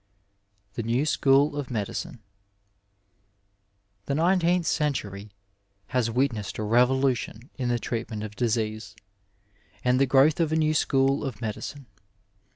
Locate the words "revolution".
6.63-7.51